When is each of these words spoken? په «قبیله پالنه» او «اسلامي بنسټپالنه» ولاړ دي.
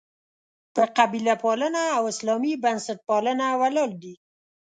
په 0.75 0.83
«قبیله 0.97 1.33
پالنه» 1.43 1.83
او 1.97 2.03
«اسلامي 2.13 2.53
بنسټپالنه» 2.63 3.47
ولاړ 3.61 3.89
دي. 4.01 4.13